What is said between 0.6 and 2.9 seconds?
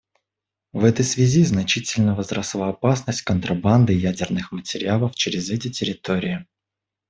В этой связи значительно возросла